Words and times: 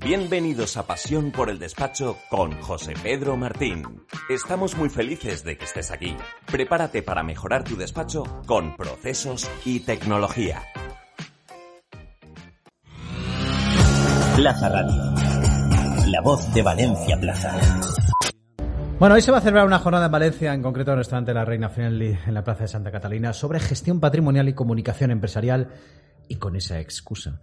Bienvenidos 0.00 0.76
a 0.76 0.86
Pasión 0.86 1.30
por 1.30 1.50
el 1.50 1.58
Despacho 1.58 2.16
con 2.30 2.60
José 2.60 2.94
Pedro 3.02 3.36
Martín. 3.36 4.04
Estamos 4.28 4.76
muy 4.76 4.88
felices 4.88 5.44
de 5.44 5.56
que 5.56 5.64
estés 5.64 5.90
aquí. 5.90 6.16
Prepárate 6.50 7.02
para 7.02 7.22
mejorar 7.22 7.64
tu 7.64 7.76
despacho 7.76 8.24
con 8.46 8.76
procesos 8.76 9.50
y 9.64 9.80
tecnología. 9.80 10.62
Plaza 14.36 14.68
Radio. 14.68 15.02
La 16.06 16.20
voz 16.22 16.54
de 16.54 16.62
Valencia 16.62 17.18
Plaza. 17.20 17.58
Bueno, 18.98 19.14
hoy 19.14 19.22
se 19.22 19.30
va 19.30 19.38
a 19.38 19.40
celebrar 19.40 19.66
una 19.66 19.78
jornada 19.78 20.06
en 20.06 20.12
Valencia, 20.12 20.54
en 20.54 20.62
concreto 20.62 20.90
en 20.90 20.94
el 20.94 20.98
restaurante 20.98 21.34
La 21.34 21.44
Reina 21.44 21.68
Friendly, 21.68 22.18
en 22.26 22.34
la 22.34 22.42
Plaza 22.42 22.62
de 22.62 22.68
Santa 22.68 22.90
Catalina, 22.90 23.32
sobre 23.32 23.60
gestión 23.60 24.00
patrimonial 24.00 24.48
y 24.48 24.54
comunicación 24.54 25.10
empresarial, 25.12 25.68
y 26.28 26.36
con 26.36 26.56
esa 26.56 26.80
excusa. 26.80 27.40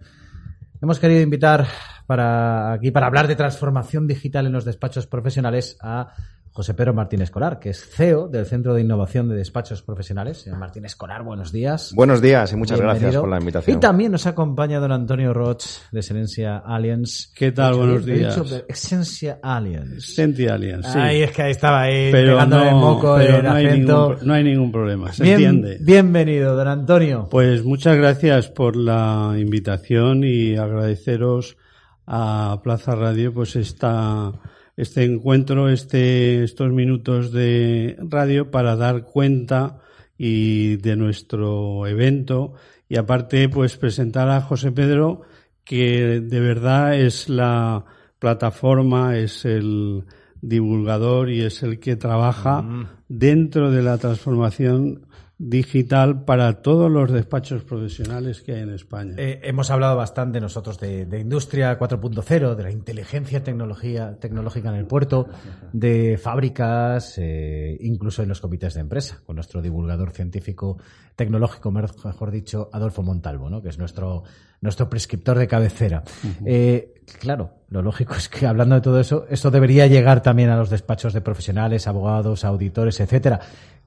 Hemos 0.82 0.98
querido 0.98 1.22
invitar 1.22 1.66
para 2.06 2.72
aquí 2.72 2.90
para 2.90 3.06
hablar 3.06 3.28
de 3.28 3.36
transformación 3.36 4.06
digital 4.06 4.46
en 4.46 4.52
los 4.52 4.64
despachos 4.64 5.06
profesionales 5.06 5.78
a 5.80 6.12
José 6.56 6.72
Pedro 6.72 6.94
Martín 6.94 7.20
Escolar, 7.20 7.58
que 7.58 7.68
es 7.68 7.86
CEO 7.86 8.28
del 8.28 8.46
Centro 8.46 8.72
de 8.72 8.80
Innovación 8.80 9.28
de 9.28 9.36
Despachos 9.36 9.82
Profesionales. 9.82 10.38
Señor 10.38 10.58
Martín 10.58 10.86
Escolar, 10.86 11.22
buenos 11.22 11.52
días. 11.52 11.92
Buenos 11.94 12.22
días 12.22 12.50
y 12.50 12.56
muchas 12.56 12.78
Bienvenido. 12.78 13.02
gracias 13.02 13.20
por 13.20 13.28
la 13.28 13.38
invitación. 13.38 13.76
Y 13.76 13.80
también 13.80 14.10
nos 14.12 14.26
acompaña 14.26 14.80
don 14.80 14.90
Antonio 14.90 15.34
Roch 15.34 15.62
de 15.92 16.02
Serencia 16.02 16.56
Alliance. 16.64 17.28
¿Qué 17.36 17.52
tal? 17.52 17.74
Buenos 17.74 18.06
días. 18.06 18.50
de 18.50 18.64
Essencia 18.68 19.38
Alliance. 19.42 20.00
Senti 20.00 20.48
Alliance, 20.48 20.90
sí. 20.90 20.98
Ay, 20.98 21.24
es 21.24 21.30
que 21.32 21.42
ahí 21.42 21.50
estaba 21.50 21.82
ahí 21.82 22.08
pero 22.10 22.32
pegándole 22.36 22.70
no, 22.70 22.78
moco 22.80 23.16
pero 23.18 23.36
el 23.36 23.44
no 23.44 23.52
hay, 23.52 23.66
ningún, 23.78 24.16
no 24.22 24.32
hay 24.32 24.44
ningún 24.44 24.72
problema, 24.72 25.12
se 25.12 25.24
Bien- 25.24 25.34
entiende. 25.34 25.76
Bienvenido, 25.82 26.56
don 26.56 26.68
Antonio. 26.68 27.28
Pues 27.30 27.64
muchas 27.66 27.98
gracias 27.98 28.48
por 28.48 28.76
la 28.76 29.34
invitación 29.36 30.24
y 30.24 30.56
agradeceros 30.56 31.58
a 32.06 32.60
Plaza 32.64 32.94
Radio 32.94 33.34
pues 33.34 33.56
esta 33.56 34.32
este 34.76 35.04
encuentro, 35.04 35.68
este 35.68 36.44
estos 36.44 36.70
minutos 36.70 37.32
de 37.32 37.96
radio 37.98 38.50
para 38.50 38.76
dar 38.76 39.04
cuenta 39.04 39.80
y 40.18 40.76
de 40.76 40.96
nuestro 40.96 41.86
evento. 41.86 42.54
Y 42.88 42.96
aparte 42.96 43.48
pues 43.48 43.76
presentar 43.76 44.28
a 44.28 44.40
José 44.40 44.72
Pedro 44.72 45.22
que 45.64 46.20
de 46.20 46.40
verdad 46.40 46.94
es 46.94 47.28
la 47.28 47.84
plataforma, 48.18 49.18
es 49.18 49.44
el 49.44 50.04
divulgador 50.40 51.30
y 51.30 51.42
es 51.42 51.62
el 51.62 51.80
que 51.80 51.96
trabaja 51.96 52.64
dentro 53.08 53.70
de 53.70 53.82
la 53.82 53.98
transformación 53.98 55.06
digital 55.38 56.24
para 56.24 56.62
todos 56.62 56.90
los 56.90 57.12
despachos 57.12 57.62
profesionales 57.62 58.40
que 58.40 58.54
hay 58.54 58.62
en 58.62 58.70
España. 58.70 59.14
Eh, 59.18 59.40
hemos 59.42 59.70
hablado 59.70 59.94
bastante 59.94 60.40
nosotros 60.40 60.80
de, 60.80 61.04
de 61.04 61.20
industria 61.20 61.78
4.0, 61.78 62.54
de 62.54 62.62
la 62.62 62.70
inteligencia 62.70 63.44
tecnología, 63.44 64.18
tecnológica 64.18 64.70
en 64.70 64.76
el 64.76 64.86
puerto, 64.86 65.28
de 65.74 66.16
fábricas, 66.16 67.18
eh, 67.18 67.76
incluso 67.80 68.22
en 68.22 68.30
los 68.30 68.40
comités 68.40 68.74
de 68.74 68.80
empresa, 68.80 69.20
con 69.26 69.36
nuestro 69.36 69.60
divulgador 69.60 70.12
científico 70.12 70.78
tecnológico, 71.14 71.70
mejor 71.70 72.30
dicho, 72.30 72.70
Adolfo 72.72 73.02
Montalvo, 73.02 73.50
¿no? 73.50 73.60
que 73.60 73.68
es 73.68 73.78
nuestro, 73.78 74.22
nuestro 74.62 74.88
prescriptor 74.88 75.38
de 75.38 75.46
cabecera. 75.46 76.02
Eh, 76.46 76.94
claro, 77.20 77.52
lo 77.68 77.82
lógico 77.82 78.14
es 78.14 78.30
que 78.30 78.46
hablando 78.46 78.74
de 78.74 78.80
todo 78.80 79.00
eso, 79.00 79.26
esto 79.28 79.50
debería 79.50 79.86
llegar 79.86 80.22
también 80.22 80.48
a 80.48 80.56
los 80.56 80.70
despachos 80.70 81.12
de 81.12 81.20
profesionales, 81.20 81.86
abogados, 81.86 82.44
auditores, 82.44 83.00
etcétera, 83.00 83.40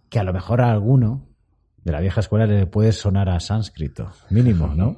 que 0.10 0.20
a 0.20 0.24
lo 0.24 0.34
mejor 0.34 0.62
a 0.62 0.72
alguno 0.72 1.29
de 1.90 1.94
la 1.94 2.02
vieja 2.02 2.20
escuela 2.22 2.46
le 2.46 2.66
puede 2.68 2.92
sonar 2.92 3.30
a 3.30 3.40
sánscrito, 3.40 4.12
mínimo, 4.30 4.68
¿no? 4.76 4.96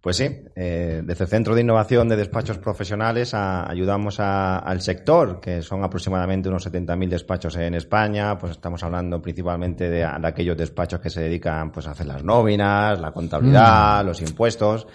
Pues 0.00 0.16
sí, 0.16 0.24
eh, 0.56 1.00
desde 1.04 1.24
el 1.24 1.30
Centro 1.30 1.54
de 1.54 1.60
Innovación 1.60 2.08
de 2.08 2.16
Despachos 2.16 2.58
Profesionales 2.58 3.34
a- 3.34 3.70
ayudamos 3.70 4.18
a- 4.18 4.58
al 4.58 4.80
sector, 4.80 5.38
que 5.40 5.62
son 5.62 5.84
aproximadamente 5.84 6.48
unos 6.48 6.64
70.000 6.64 7.08
despachos 7.08 7.54
en 7.56 7.74
España, 7.74 8.36
pues 8.36 8.50
estamos 8.52 8.82
hablando 8.82 9.22
principalmente 9.22 9.84
de, 9.88 9.98
de 9.98 10.26
aquellos 10.26 10.56
despachos 10.56 10.98
que 10.98 11.08
se 11.08 11.20
dedican 11.20 11.70
pues, 11.70 11.86
a 11.86 11.92
hacer 11.92 12.06
las 12.06 12.24
nóminas, 12.24 13.00
la 13.00 13.12
contabilidad, 13.12 14.04
los 14.04 14.20
impuestos. 14.22 14.88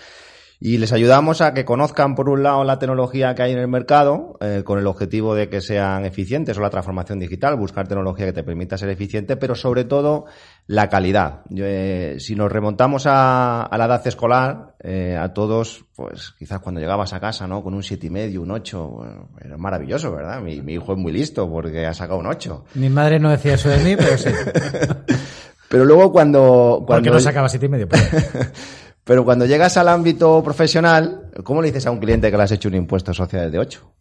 Y 0.60 0.80
les 0.80 0.92
ayudamos 0.92 1.42
a 1.42 1.54
que 1.54 1.66
conozcan, 1.66 2.16
por 2.16 2.30
un 2.30 2.42
lado, 2.42 2.64
la 2.64 2.80
tecnología 2.80 3.36
que 3.36 3.44
hay 3.44 3.52
en 3.52 3.60
el 3.60 3.68
mercado, 3.68 4.38
eh, 4.42 4.64
con 4.66 4.80
el 4.80 4.88
objetivo 4.88 5.36
de 5.36 5.50
que 5.50 5.62
sean 5.62 6.04
eficientes 6.04 6.58
o 6.58 6.62
la 6.62 6.72
transformación 6.72 7.20
digital, 7.20 7.56
buscar 7.58 7.88
tecnología 7.88 8.26
que 8.26 8.34
te 8.34 8.44
permita 8.44 8.76
ser 8.76 8.90
eficiente, 8.90 9.38
pero 9.38 9.54
sobre 9.54 9.84
todo 9.84 10.26
la 10.66 10.90
calidad. 10.90 11.42
Eh, 11.56 12.16
si 12.18 12.36
nos 12.36 12.52
remontamos 12.52 13.06
a, 13.06 13.62
a 13.62 13.78
la 13.78 13.86
edad 13.86 14.08
escolar, 14.08 14.74
eh, 14.80 15.16
a 15.16 15.32
todos, 15.32 15.86
pues 15.96 16.34
quizás 16.40 16.60
cuando 16.60 16.82
llegabas 16.82 17.14
a 17.14 17.20
casa, 17.20 17.46
¿no? 17.46 17.62
Con 17.62 17.76
un 17.76 17.84
siete 17.84 18.08
y 18.08 18.10
medio, 18.10 18.42
un 18.42 18.50
ocho, 18.50 18.88
bueno, 18.88 19.30
era 19.40 19.58
maravilloso, 19.58 20.12
¿verdad? 20.12 20.42
Mi, 20.42 20.62
mi 20.64 20.74
hijo 20.74 20.94
es 20.94 20.98
muy 20.98 21.12
listo 21.12 21.48
porque 21.48 21.86
ha 21.86 21.94
sacado 21.94 22.20
un 22.20 22.28
ocho. 22.28 22.66
Mi 22.74 22.90
madre 22.90 23.20
no 23.20 23.30
decía 23.30 23.54
eso 23.54 23.70
de 23.70 23.78
mí, 23.84 23.96
pero 23.96 24.18
sí. 24.18 24.30
Pero 25.70 25.84
luego 25.84 26.14
cuando... 26.14 26.86
Porque 26.88 27.10
cuando 27.10 27.12
no 27.12 27.20
sacaba 27.20 27.50
siete 27.50 27.66
y 27.66 27.70
medio. 27.70 27.90
Pues. 27.90 28.10
Pero 29.08 29.24
cuando 29.24 29.46
llegas 29.46 29.78
al 29.78 29.88
ámbito 29.88 30.44
profesional, 30.44 31.32
¿cómo 31.44 31.62
le 31.62 31.70
dices 31.70 31.88
a 31.88 31.92
un 31.92 32.00
cliente 32.00 32.30
que 32.30 32.36
le 32.38 32.44
has 32.44 32.52
hecho 32.52 32.68
un 32.68 32.76
impuesto 32.76 33.12
de 33.12 33.16
sociedades 33.16 33.52
de 33.54 33.60
8? 33.60 33.92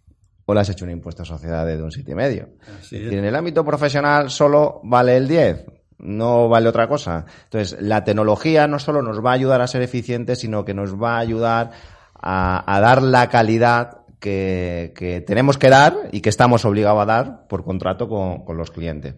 ¿O 0.46 0.52
le 0.54 0.60
has 0.60 0.68
hecho 0.68 0.84
un 0.84 0.90
impuesto 0.90 1.22
de 1.22 1.28
sociedades 1.28 1.78
de 1.78 1.82
un 1.84 1.90
7,5? 1.90 2.48
Así 2.80 2.96
Y 2.96 3.06
es. 3.06 3.12
en 3.12 3.24
el 3.24 3.34
ámbito 3.36 3.64
profesional 3.64 4.30
solo 4.30 4.80
vale 4.82 5.16
el 5.16 5.28
10, 5.28 5.64
no 5.98 6.48
vale 6.48 6.68
otra 6.68 6.88
cosa. 6.88 7.24
Entonces, 7.44 7.80
la 7.80 8.02
tecnología 8.04 8.66
no 8.66 8.80
solo 8.80 9.00
nos 9.00 9.24
va 9.24 9.30
a 9.30 9.34
ayudar 9.34 9.60
a 9.60 9.68
ser 9.68 9.82
eficientes, 9.82 10.40
sino 10.40 10.64
que 10.64 10.74
nos 10.74 11.00
va 11.00 11.16
a 11.16 11.20
ayudar 11.20 11.70
a, 12.14 12.74
a 12.74 12.80
dar 12.80 13.00
la 13.02 13.28
calidad 13.28 13.98
que, 14.18 14.92
que 14.96 15.20
tenemos 15.20 15.56
que 15.56 15.70
dar 15.70 15.94
y 16.10 16.20
que 16.20 16.30
estamos 16.30 16.64
obligados 16.64 17.02
a 17.02 17.06
dar 17.06 17.46
por 17.46 17.64
contrato 17.64 18.08
con, 18.08 18.44
con 18.44 18.56
los 18.56 18.70
clientes. 18.72 19.14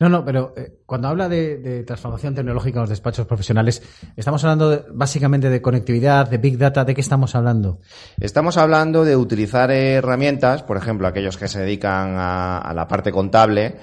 No, 0.00 0.08
no, 0.08 0.24
pero 0.24 0.54
eh, 0.56 0.80
cuando 0.86 1.08
habla 1.08 1.28
de, 1.28 1.82
transformación 1.86 2.34
tecnológica 2.34 2.78
en 2.78 2.82
los 2.82 2.90
despachos 2.90 3.26
profesionales, 3.26 3.82
estamos 4.16 4.44
hablando 4.44 4.86
básicamente 4.92 5.50
de 5.50 5.62
conectividad, 5.62 6.28
de 6.28 6.38
big 6.38 6.58
data, 6.58 6.84
¿de 6.84 6.94
qué 6.94 7.00
estamos 7.00 7.34
hablando? 7.34 7.80
Estamos 8.20 8.56
hablando 8.56 9.04
de 9.04 9.16
utilizar 9.16 9.70
herramientas, 9.70 10.62
por 10.62 10.76
ejemplo, 10.76 11.08
aquellos 11.08 11.36
que 11.36 11.48
se 11.48 11.60
dedican 11.60 12.14
a 12.16 12.72
la 12.74 12.86
parte 12.86 13.10
contable, 13.10 13.76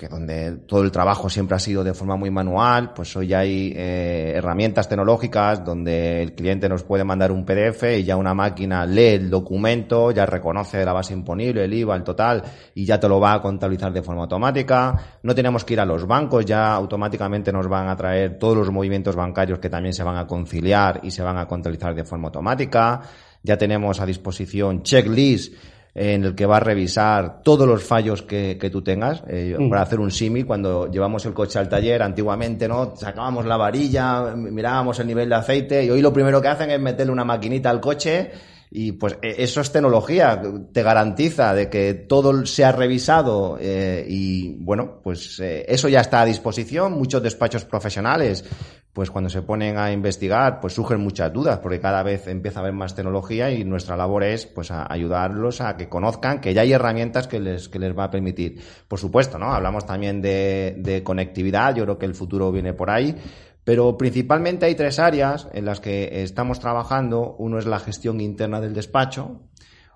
que 0.00 0.08
donde 0.08 0.52
todo 0.66 0.80
el 0.82 0.90
trabajo 0.90 1.28
siempre 1.28 1.56
ha 1.56 1.58
sido 1.58 1.84
de 1.84 1.92
forma 1.92 2.16
muy 2.16 2.30
manual, 2.30 2.94
pues 2.94 3.14
hoy 3.16 3.34
hay 3.34 3.74
eh, 3.76 4.32
herramientas 4.34 4.88
tecnológicas 4.88 5.62
donde 5.62 6.22
el 6.22 6.32
cliente 6.32 6.70
nos 6.70 6.84
puede 6.84 7.04
mandar 7.04 7.30
un 7.30 7.44
PDF 7.44 7.82
y 7.98 8.04
ya 8.04 8.16
una 8.16 8.32
máquina 8.32 8.86
lee 8.86 9.08
el 9.08 9.28
documento, 9.28 10.10
ya 10.10 10.24
reconoce 10.24 10.82
la 10.86 10.94
base 10.94 11.12
imponible, 11.12 11.66
el 11.66 11.74
IVA, 11.74 11.96
el 11.96 12.02
total, 12.02 12.42
y 12.74 12.86
ya 12.86 12.98
te 12.98 13.10
lo 13.10 13.20
va 13.20 13.34
a 13.34 13.42
contabilizar 13.42 13.92
de 13.92 14.02
forma 14.02 14.22
automática. 14.22 15.18
No 15.22 15.34
tenemos 15.34 15.66
que 15.66 15.74
ir 15.74 15.80
a 15.80 15.84
los 15.84 16.06
bancos, 16.06 16.46
ya 16.46 16.72
automáticamente 16.72 17.52
nos 17.52 17.68
van 17.68 17.90
a 17.90 17.94
traer 17.94 18.38
todos 18.38 18.56
los 18.56 18.70
movimientos 18.70 19.14
bancarios 19.14 19.58
que 19.58 19.68
también 19.68 19.92
se 19.92 20.02
van 20.02 20.16
a 20.16 20.26
conciliar 20.26 21.00
y 21.02 21.10
se 21.10 21.22
van 21.22 21.36
a 21.36 21.46
contabilizar 21.46 21.94
de 21.94 22.04
forma 22.04 22.28
automática. 22.28 23.02
Ya 23.42 23.58
tenemos 23.58 24.00
a 24.00 24.06
disposición 24.06 24.82
checklist 24.82 25.52
en 25.94 26.24
el 26.24 26.34
que 26.34 26.46
va 26.46 26.58
a 26.58 26.60
revisar 26.60 27.42
todos 27.42 27.66
los 27.66 27.82
fallos 27.82 28.22
que, 28.22 28.56
que 28.60 28.70
tú 28.70 28.82
tengas. 28.82 29.22
Eh, 29.28 29.56
Para 29.68 29.82
hacer 29.82 29.98
un 30.00 30.10
símil, 30.10 30.46
cuando 30.46 30.90
llevamos 30.90 31.24
el 31.26 31.32
coche 31.34 31.58
al 31.58 31.68
taller, 31.68 32.02
antiguamente, 32.02 32.68
¿no? 32.68 32.94
Sacábamos 32.96 33.44
la 33.46 33.56
varilla, 33.56 34.34
mirábamos 34.36 34.98
el 35.00 35.06
nivel 35.08 35.28
de 35.28 35.34
aceite 35.34 35.84
y 35.84 35.90
hoy 35.90 36.00
lo 36.00 36.12
primero 36.12 36.40
que 36.40 36.48
hacen 36.48 36.70
es 36.70 36.80
meterle 36.80 37.12
una 37.12 37.24
maquinita 37.24 37.70
al 37.70 37.80
coche 37.80 38.30
y 38.72 38.92
pues 38.92 39.18
e- 39.20 39.34
eso 39.42 39.60
es 39.62 39.72
tecnología, 39.72 40.40
te 40.72 40.82
garantiza 40.84 41.52
de 41.54 41.68
que 41.68 41.92
todo 41.94 42.46
sea 42.46 42.70
revisado 42.70 43.58
eh, 43.60 44.06
y 44.08 44.54
bueno, 44.62 45.00
pues 45.02 45.40
eh, 45.40 45.64
eso 45.68 45.88
ya 45.88 46.00
está 46.02 46.20
a 46.20 46.24
disposición. 46.24 46.92
Muchos 46.92 47.20
despachos 47.20 47.64
profesionales, 47.64 48.44
pues 48.92 49.10
cuando 49.10 49.30
se 49.30 49.42
ponen 49.42 49.78
a 49.78 49.92
investigar, 49.92 50.60
pues 50.60 50.74
surgen 50.74 51.00
muchas 51.00 51.32
dudas 51.32 51.60
porque 51.60 51.80
cada 51.80 52.02
vez 52.02 52.26
empieza 52.26 52.58
a 52.58 52.62
haber 52.62 52.74
más 52.74 52.94
tecnología 52.94 53.50
y 53.50 53.64
nuestra 53.64 53.96
labor 53.96 54.24
es 54.24 54.46
pues 54.46 54.70
a 54.70 54.92
ayudarlos 54.92 55.60
a 55.60 55.76
que 55.76 55.88
conozcan 55.88 56.40
que 56.40 56.54
ya 56.54 56.62
hay 56.62 56.72
herramientas 56.72 57.28
que 57.28 57.38
les, 57.38 57.68
que 57.68 57.78
les 57.78 57.96
va 57.96 58.04
a 58.04 58.10
permitir. 58.10 58.60
Por 58.88 58.98
supuesto, 58.98 59.38
¿no? 59.38 59.52
Hablamos 59.52 59.86
también 59.86 60.20
de, 60.20 60.74
de 60.78 61.04
conectividad, 61.04 61.74
yo 61.74 61.84
creo 61.84 61.98
que 61.98 62.06
el 62.06 62.14
futuro 62.14 62.50
viene 62.50 62.72
por 62.74 62.90
ahí 62.90 63.14
Pero 63.64 63.96
principalmente 63.96 64.66
hay 64.66 64.74
tres 64.74 64.98
áreas 64.98 65.48
en 65.52 65.64
las 65.64 65.80
que 65.80 66.22
estamos 66.22 66.58
trabajando. 66.58 67.36
Uno 67.38 67.58
es 67.58 67.66
la 67.66 67.78
gestión 67.78 68.20
interna 68.20 68.60
del 68.60 68.74
despacho, 68.74 69.42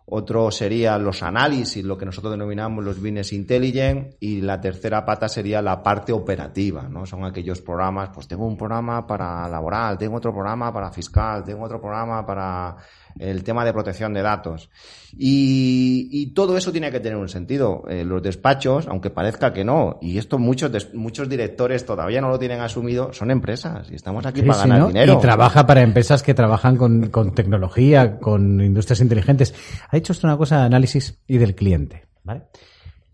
otro 0.06 0.50
sería 0.50 0.98
los 0.98 1.22
análisis, 1.22 1.82
lo 1.82 1.96
que 1.96 2.04
nosotros 2.04 2.32
denominamos 2.32 2.84
los 2.84 3.00
business 3.00 3.32
intelligence, 3.32 4.16
y 4.20 4.42
la 4.42 4.60
tercera 4.60 5.04
pata 5.04 5.28
sería 5.28 5.62
la 5.62 5.82
parte 5.82 6.12
operativa, 6.12 6.88
¿no? 6.88 7.06
Son 7.06 7.24
aquellos 7.24 7.62
programas, 7.62 8.10
pues 8.12 8.28
tengo 8.28 8.46
un 8.46 8.56
programa 8.56 9.06
para 9.06 9.48
laboral, 9.48 9.96
tengo 9.96 10.16
otro 10.16 10.32
programa 10.32 10.72
para 10.72 10.90
fiscal, 10.90 11.42
tengo 11.44 11.64
otro 11.64 11.80
programa 11.80 12.24
para 12.26 12.76
el 13.18 13.44
tema 13.44 13.64
de 13.64 13.72
protección 13.72 14.12
de 14.12 14.22
datos. 14.22 14.70
Y, 15.16 16.08
y 16.10 16.34
todo 16.34 16.56
eso 16.56 16.72
tiene 16.72 16.90
que 16.90 16.98
tener 16.98 17.16
un 17.16 17.28
sentido. 17.28 17.84
Eh, 17.88 18.04
los 18.04 18.20
despachos, 18.22 18.88
aunque 18.88 19.10
parezca 19.10 19.52
que 19.52 19.64
no, 19.64 19.98
y 20.02 20.18
esto 20.18 20.38
muchos, 20.38 20.92
muchos 20.92 21.28
directores 21.28 21.86
todavía 21.86 22.20
no 22.20 22.28
lo 22.28 22.38
tienen 22.38 22.60
asumido, 22.60 23.12
son 23.12 23.30
empresas 23.30 23.88
y 23.90 23.94
estamos 23.94 24.26
aquí 24.26 24.42
para 24.42 24.58
ganar 24.58 24.88
dinero. 24.88 25.14
Y 25.14 25.20
trabaja 25.20 25.66
para 25.66 25.82
empresas 25.82 26.22
que 26.22 26.34
trabajan 26.34 26.76
con, 26.76 27.10
con 27.10 27.32
tecnología, 27.32 28.18
con 28.18 28.60
industrias 28.60 29.00
inteligentes. 29.00 29.54
Ha 29.94 29.96
dicho 29.96 30.12
esto 30.12 30.26
una 30.26 30.36
cosa 30.36 30.58
de 30.58 30.64
análisis 30.64 31.20
y 31.28 31.38
del 31.38 31.54
cliente, 31.54 32.02
¿vale? 32.24 32.42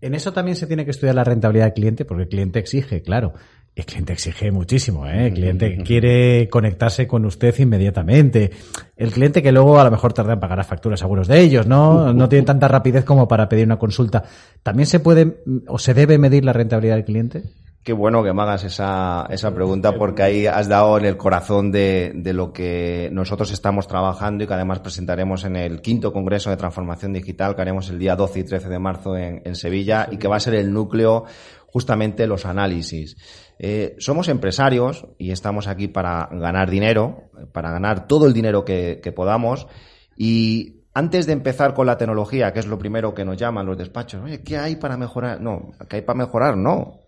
En 0.01 0.15
eso 0.15 0.33
también 0.33 0.57
se 0.57 0.67
tiene 0.67 0.87
que 0.87 0.93
estudiar 0.93 1.15
la 1.15 1.25
rentabilidad 1.25 1.67
del 1.67 1.75
cliente, 1.75 2.07
porque 2.07 2.23
el 2.23 2.29
cliente 2.31 2.59
exige, 2.59 3.03
claro. 3.03 3.35
El 3.77 3.85
cliente 3.85 4.15
exige 4.15 4.51
muchísimo, 4.51 5.07
¿eh? 5.07 5.27
El 5.27 5.35
cliente 5.35 5.77
quiere 5.85 6.49
conectarse 6.49 7.07
con 7.07 7.27
usted 7.27 7.55
inmediatamente. 7.59 8.51
El 8.97 9.13
cliente 9.13 9.43
que 9.43 9.53
luego 9.53 9.79
a 9.79 9.85
lo 9.85 9.91
mejor 9.91 10.15
tarda 10.15 10.33
en 10.33 10.41
pagar 10.41 10.57
las 10.57 10.69
facturas, 10.69 11.03
algunos 11.03 11.29
de 11.29 11.39
ellos, 11.41 11.67
¿no? 11.67 12.15
No 12.15 12.31
tiene 12.31 12.47
tanta 12.47 12.67
rapidez 12.67 13.05
como 13.05 13.29
para 13.29 13.47
pedir 13.47 13.67
una 13.67 13.79
consulta. 13.79 14.25
¿También 14.63 14.87
se 14.87 15.01
puede 15.01 15.43
o 15.67 15.79
se 15.79 15.93
debe 15.93 16.17
medir 16.17 16.47
la 16.47 16.55
rentabilidad 16.55 16.95
del 16.95 17.05
cliente? 17.05 17.43
Qué 17.83 17.95
bueno 17.95 18.23
que 18.23 18.35
me 18.35 18.43
hagas 18.43 18.65
esa, 18.65 19.27
esa 19.31 19.55
pregunta 19.55 19.97
porque 19.97 20.23
ahí 20.23 20.47
has 20.47 20.69
dado 20.69 20.99
en 20.99 21.07
el 21.07 21.17
corazón 21.17 21.73
de, 21.73 22.13
de, 22.15 22.35
lo 22.35 22.53
que 22.53 23.09
nosotros 23.11 23.51
estamos 23.53 23.89
trabajando 23.89 24.45
y 24.45 24.47
que 24.47 24.53
además 24.53 24.81
presentaremos 24.81 25.45
en 25.45 25.57
el 25.57 25.81
quinto 25.81 26.13
Congreso 26.13 26.51
de 26.51 26.59
Transformación 26.59 27.15
Digital 27.15 27.57
que 27.57 27.63
haremos 27.63 27.89
el 27.89 27.99
día 27.99 28.17
12 28.17 28.41
y 28.41 28.45
13 28.45 28.69
de 28.69 28.79
marzo 28.79 29.17
en, 29.17 29.41
en 29.47 29.55
Sevilla 29.55 30.09
y 30.11 30.19
que 30.19 30.29
va 30.29 30.37
a 30.37 30.41
ser 30.41 30.57
el 30.57 30.75
núcleo 30.75 31.25
justamente 31.69 32.27
los 32.27 32.45
análisis. 32.45 33.17
Eh, 33.59 33.97
somos 33.99 34.29
empresarios 34.29 35.07
y 35.17 35.31
estamos 35.31 35.67
aquí 35.67 35.89
para 35.89 36.29
ganar 36.33 36.69
dinero, 36.69 37.31
para 37.53 37.71
ganar 37.71 38.07
todo 38.07 38.27
el 38.27 38.35
dinero 38.35 38.63
que, 38.63 39.01
que 39.03 39.13
podamos 39.13 39.69
y 40.17 40.80
antes 40.93 41.27
de 41.27 41.33
empezar 41.33 41.75
con 41.75 41.87
la 41.87 41.97
tecnología, 41.97 42.53
que 42.53 42.59
es 42.59 42.67
lo 42.67 42.79
primero 42.79 43.15
que 43.15 43.25
nos 43.25 43.37
llaman 43.37 43.67
los 43.67 43.79
despachos, 43.79 44.25
oye, 44.25 44.43
¿qué 44.43 44.59
hay 44.59 44.77
para 44.77 44.97
mejorar? 44.97 45.41
No, 45.41 45.73
¿qué 45.89 45.97
hay 45.97 46.03
para 46.03 46.19
mejorar? 46.19 46.57
No. 46.57 47.01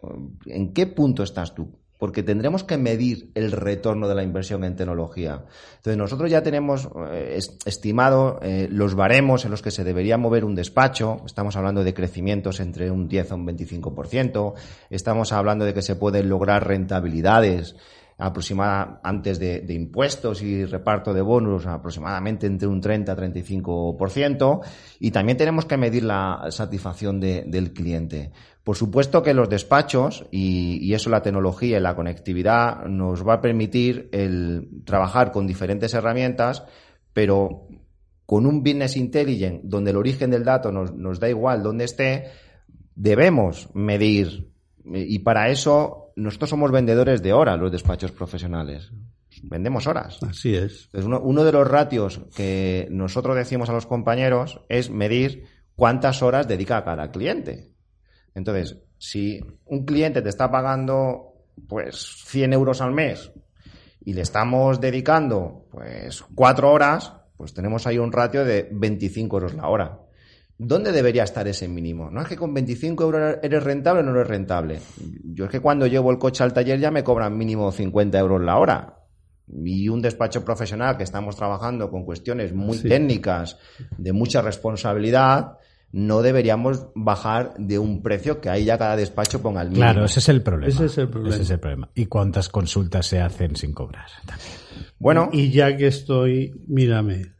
¿En 0.46 0.72
qué 0.72 0.86
punto 0.86 1.22
estás 1.22 1.54
tú? 1.54 1.78
Porque 1.98 2.24
tendremos 2.24 2.64
que 2.64 2.76
medir 2.78 3.30
el 3.34 3.52
retorno 3.52 4.08
de 4.08 4.16
la 4.16 4.24
inversión 4.24 4.64
en 4.64 4.74
tecnología. 4.74 5.44
Entonces, 5.76 5.96
nosotros 5.96 6.30
ya 6.30 6.42
tenemos 6.42 6.88
eh, 7.12 7.38
estimado 7.64 8.40
eh, 8.42 8.66
los 8.70 8.96
baremos 8.96 9.44
en 9.44 9.52
los 9.52 9.62
que 9.62 9.70
se 9.70 9.84
debería 9.84 10.18
mover 10.18 10.44
un 10.44 10.56
despacho. 10.56 11.22
Estamos 11.26 11.54
hablando 11.54 11.84
de 11.84 11.94
crecimientos 11.94 12.58
entre 12.58 12.90
un 12.90 13.06
10 13.06 13.32
a 13.32 13.34
un 13.36 13.46
25%. 13.46 14.54
Estamos 14.90 15.32
hablando 15.32 15.64
de 15.64 15.74
que 15.74 15.82
se 15.82 15.94
pueden 15.94 16.28
lograr 16.28 16.66
rentabilidades 16.66 17.76
aproximada 18.22 19.00
antes 19.02 19.38
de, 19.40 19.64
impuestos 19.68 20.42
y 20.42 20.64
reparto 20.64 21.12
de 21.12 21.22
bonos 21.22 21.66
aproximadamente 21.66 22.46
entre 22.46 22.68
un 22.68 22.80
30 22.80 23.12
a 23.12 23.16
35% 23.16 24.60
y 25.00 25.10
también 25.10 25.36
tenemos 25.36 25.64
que 25.64 25.76
medir 25.76 26.04
la 26.04 26.46
satisfacción 26.50 27.18
de, 27.18 27.42
del 27.46 27.72
cliente. 27.72 28.30
Por 28.62 28.76
supuesto 28.76 29.24
que 29.24 29.34
los 29.34 29.48
despachos 29.48 30.24
y, 30.30 30.78
y, 30.80 30.94
eso 30.94 31.10
la 31.10 31.22
tecnología 31.22 31.78
y 31.78 31.80
la 31.80 31.96
conectividad 31.96 32.84
nos 32.86 33.26
va 33.26 33.34
a 33.34 33.40
permitir 33.40 34.08
el 34.12 34.82
trabajar 34.84 35.32
con 35.32 35.48
diferentes 35.48 35.92
herramientas, 35.92 36.64
pero 37.12 37.66
con 38.24 38.46
un 38.46 38.62
business 38.62 38.96
intelligent 38.96 39.62
donde 39.64 39.90
el 39.90 39.96
origen 39.96 40.30
del 40.30 40.44
dato 40.44 40.70
nos, 40.70 40.94
nos 40.94 41.18
da 41.18 41.28
igual 41.28 41.64
donde 41.64 41.86
esté, 41.86 42.26
debemos 42.94 43.68
medir 43.74 44.52
y 44.84 45.18
para 45.20 45.48
eso 45.48 46.01
nosotros 46.16 46.50
somos 46.50 46.70
vendedores 46.70 47.22
de 47.22 47.32
horas, 47.32 47.58
los 47.58 47.72
despachos 47.72 48.12
profesionales. 48.12 48.90
Vendemos 49.42 49.86
horas. 49.86 50.18
Así 50.22 50.54
es. 50.54 50.84
Entonces, 50.86 51.06
uno, 51.06 51.20
uno, 51.20 51.44
de 51.44 51.52
los 51.52 51.66
ratios 51.66 52.20
que 52.34 52.86
nosotros 52.90 53.36
decimos 53.36 53.68
a 53.70 53.72
los 53.72 53.86
compañeros 53.86 54.60
es 54.68 54.90
medir 54.90 55.46
cuántas 55.74 56.22
horas 56.22 56.46
dedica 56.46 56.84
cada 56.84 57.10
cliente. 57.10 57.72
Entonces, 58.34 58.78
si 58.98 59.40
un 59.64 59.84
cliente 59.84 60.22
te 60.22 60.28
está 60.28 60.50
pagando 60.50 61.32
pues 61.68 62.22
100 62.26 62.52
euros 62.52 62.80
al 62.80 62.92
mes 62.92 63.32
y 64.04 64.14
le 64.14 64.22
estamos 64.22 64.80
dedicando 64.80 65.66
pues 65.70 66.22
cuatro 66.34 66.70
horas, 66.72 67.14
pues 67.36 67.54
tenemos 67.54 67.86
ahí 67.86 67.98
un 67.98 68.12
ratio 68.12 68.44
de 68.44 68.68
25 68.70 69.36
euros 69.36 69.54
la 69.54 69.68
hora. 69.68 70.00
¿Dónde 70.58 70.92
debería 70.92 71.24
estar 71.24 71.46
ese 71.48 71.66
mínimo? 71.68 72.10
No 72.10 72.22
es 72.22 72.28
que 72.28 72.36
con 72.36 72.54
25 72.54 73.04
euros 73.04 73.38
eres 73.42 73.62
rentable 73.62 74.00
o 74.00 74.04
no 74.04 74.12
eres 74.12 74.28
rentable. 74.28 74.80
Yo 75.24 75.46
es 75.46 75.50
que 75.50 75.60
cuando 75.60 75.86
llevo 75.86 76.10
el 76.10 76.18
coche 76.18 76.44
al 76.44 76.52
taller 76.52 76.78
ya 76.78 76.90
me 76.90 77.02
cobran 77.02 77.36
mínimo 77.36 77.72
50 77.72 78.18
euros 78.18 78.40
la 78.42 78.58
hora. 78.58 78.98
Y 79.64 79.88
un 79.88 80.00
despacho 80.00 80.44
profesional 80.44 80.96
que 80.96 81.02
estamos 81.02 81.36
trabajando 81.36 81.90
con 81.90 82.04
cuestiones 82.04 82.54
muy 82.54 82.78
sí. 82.78 82.88
técnicas, 82.88 83.58
de 83.98 84.12
mucha 84.12 84.40
responsabilidad, 84.40 85.58
no 85.92 86.22
deberíamos 86.22 86.86
bajar 86.94 87.54
de 87.58 87.78
un 87.78 88.02
precio 88.02 88.40
que 88.40 88.48
ahí 88.48 88.64
ya 88.64 88.78
cada 88.78 88.96
despacho 88.96 89.42
ponga 89.42 89.62
el 89.62 89.68
mínimo. 89.68 89.84
Claro, 89.84 90.04
ese 90.06 90.20
es 90.20 90.28
el 90.30 90.42
problema. 90.42 90.72
Ese 90.72 90.86
es 90.86 90.98
el 90.98 91.08
problema. 91.08 91.34
Ese 91.34 91.42
es 91.42 91.50
el 91.50 91.60
problema. 91.60 91.90
¿Y 91.94 92.06
cuántas 92.06 92.48
consultas 92.48 93.06
se 93.06 93.20
hacen 93.20 93.56
sin 93.56 93.72
cobrar? 93.72 94.06
También. 94.26 94.50
Bueno. 94.98 95.28
Y 95.32 95.50
ya 95.50 95.76
que 95.76 95.88
estoy, 95.88 96.54
mírame, 96.66 97.32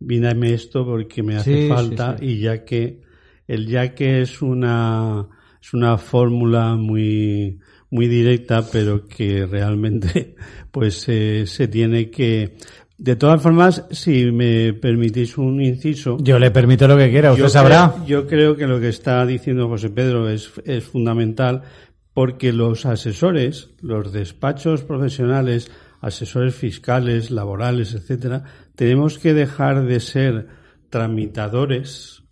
mírame 0.00 0.52
esto 0.54 0.84
porque 0.84 1.22
me 1.22 1.36
hace 1.36 1.62
Sí, 1.62 1.68
falta 1.68 2.16
sí, 2.18 2.26
sí. 2.26 2.32
y 2.32 2.40
ya 2.40 2.64
que 2.64 3.00
el 3.46 3.66
ya 3.66 3.94
que 3.94 4.22
es 4.22 4.42
una 4.42 5.26
es 5.62 5.74
una 5.74 5.98
fórmula 5.98 6.74
muy 6.76 7.58
muy 7.90 8.06
directa 8.08 8.64
pero 8.70 9.06
que 9.06 9.46
realmente 9.46 10.34
pues 10.70 11.04
eh, 11.08 11.44
se 11.46 11.68
tiene 11.68 12.10
que 12.10 12.56
de 12.96 13.16
todas 13.16 13.40
formas 13.42 13.86
si 13.90 14.30
me 14.30 14.72
permitís 14.74 15.38
un 15.38 15.60
inciso 15.62 16.18
Yo 16.20 16.38
le 16.38 16.50
permito 16.50 16.86
lo 16.86 16.96
que 16.98 17.10
quiera, 17.10 17.30
usted 17.32 17.44
yo 17.44 17.48
sabrá. 17.48 17.92
Creo, 17.94 18.06
yo 18.06 18.26
creo 18.26 18.56
que 18.56 18.66
lo 18.66 18.78
que 18.78 18.88
está 18.90 19.24
diciendo 19.24 19.68
José 19.68 19.88
Pedro 19.88 20.28
es, 20.28 20.50
es 20.66 20.84
fundamental 20.84 21.62
porque 22.12 22.52
los 22.52 22.84
asesores, 22.84 23.70
los 23.80 24.12
despachos 24.12 24.82
profesionales, 24.84 25.70
asesores 26.00 26.54
fiscales, 26.54 27.30
laborales, 27.30 27.94
etcétera, 27.94 28.44
tenemos 28.74 29.18
que 29.18 29.34
dejar 29.34 29.84
de 29.84 30.00
ser 30.00 30.48
tramitadores 30.88 32.24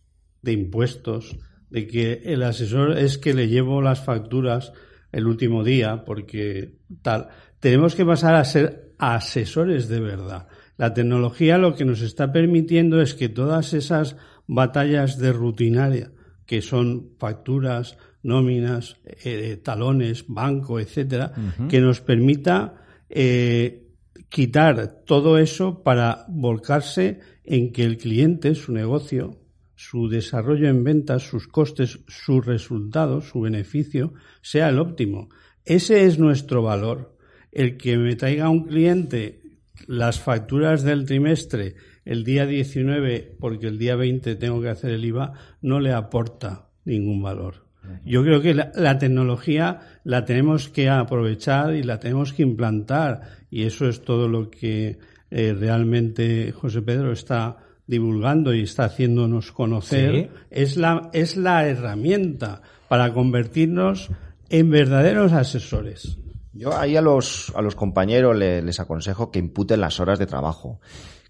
de 0.43 0.53
impuestos, 0.53 1.37
de 1.71 1.87
que 1.87 2.23
el 2.25 2.43
asesor 2.43 2.97
es 2.97 3.19
que 3.19 3.35
le 3.35 3.49
llevo 3.49 3.83
las 3.83 4.03
facturas 4.05 4.73
el 5.13 5.27
último 5.27 5.65
día, 5.65 6.05
porque 6.05 6.79
tal. 7.03 7.29
Tenemos 7.61 7.95
que 7.95 8.05
pasar 8.05 8.35
a 8.35 8.45
ser 8.45 8.95
asesores 8.99 9.89
de 9.89 10.01
verdad. 10.01 10.49
La 10.77 10.95
tecnología 10.95 11.59
lo 11.59 11.75
que 11.75 11.85
nos 11.85 12.03
está 12.03 12.33
permitiendo 12.33 13.01
es 13.01 13.15
que 13.15 13.29
todas 13.29 13.75
esas 13.75 14.17
batallas 14.47 15.19
de 15.19 15.33
rutinaria, 15.33 16.13
que 16.47 16.63
son 16.63 17.11
facturas, 17.19 17.99
nóminas, 18.23 18.97
eh, 19.05 19.61
talones, 19.63 20.25
banco, 20.29 20.81
etcétera, 20.81 21.33
uh 21.37 21.63
-huh. 21.63 21.69
que 21.69 21.81
nos 21.81 22.01
permita 22.01 22.75
eh, 23.11 23.89
quitar 24.29 25.03
todo 25.07 25.39
eso 25.39 25.83
para 25.83 26.27
volcarse 26.29 27.21
en 27.45 27.73
que 27.73 27.85
el 27.85 27.97
cliente, 27.97 28.55
su 28.55 28.73
negocio, 28.73 29.41
su 29.75 30.09
desarrollo 30.09 30.69
en 30.69 30.85
ventas, 30.85 31.23
sus 31.23 31.47
costes, 31.49 32.01
sus 32.09 32.45
resultados, 32.45 33.29
su 33.29 33.41
beneficio, 33.41 34.13
sea 34.43 34.69
el 34.69 34.79
óptimo. 34.79 35.29
Ese 35.65 36.05
es 36.05 36.19
nuestro 36.19 36.63
valor. 36.63 37.17
El 37.53 37.77
que 37.77 37.97
me 37.97 38.17
traiga 38.17 38.51
un 38.51 38.65
cliente 38.65 39.41
las 39.87 40.21
facturas 40.21 40.83
del 40.83 41.07
trimestre 41.07 41.77
el 42.05 42.25
día 42.25 42.47
19 42.47 43.37
porque 43.39 43.67
el 43.67 43.79
día 43.79 43.95
20 43.95 44.35
tengo 44.37 44.61
que 44.61 44.69
hacer 44.69 44.91
el 44.91 45.05
IVA 45.05 45.35
no 45.63 45.79
le 45.79 45.93
aporta 45.93 46.71
ningún 46.85 47.23
valor. 47.23 47.68
Yo 48.05 48.23
creo 48.23 48.41
que 48.41 48.55
la, 48.55 48.73
la, 48.75 48.99
tecnología 48.99 49.81
la 50.05 50.25
tenemos 50.25 50.69
que 50.69 50.89
aprovechar 50.89 51.75
y 51.75 51.83
la 51.83 51.99
tenemos 51.99 52.33
que 52.33 52.43
implantar 52.43 53.23
y 53.51 53.65
eso 53.65 53.89
es 53.89 54.03
todo 54.03 54.29
lo 54.29 54.51
que 54.51 54.99
eh, 55.31 55.55
realmente 55.59 56.53
José 56.53 56.83
Pedro 56.83 57.13
está 57.13 57.57
divulgando 57.87 58.55
y 58.55 58.63
está 58.63 58.85
haciéndonos 58.85 59.53
conocer. 59.53 60.15
¿Sí? 60.15 60.31
Es, 60.51 60.77
la, 60.77 61.11
es 61.13 61.37
la 61.37 61.67
herramienta 61.67 62.63
para 62.89 63.13
convertirnos 63.13 64.11
en 64.49 64.71
verdaderos 64.71 65.33
asesores. 65.33 66.19
Yo 66.53 66.77
ahí 66.77 66.97
a 66.97 67.03
los, 67.03 67.53
a 67.55 67.63
los 67.63 67.75
compañeros 67.75 68.37
les, 68.37 68.65
les 68.65 68.81
aconsejo 68.81 69.31
que 69.31 69.39
imputen 69.39 69.81
las 69.81 70.01
horas 70.01 70.19
de 70.19 70.27
trabajo. 70.27 70.81